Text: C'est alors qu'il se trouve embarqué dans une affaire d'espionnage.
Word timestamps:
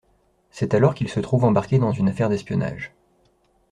C'est 0.49 0.73
alors 0.73 0.95
qu'il 0.95 1.09
se 1.09 1.19
trouve 1.19 1.43
embarqué 1.45 1.77
dans 1.77 1.91
une 1.91 2.09
affaire 2.09 2.27
d'espionnage. 2.29 2.91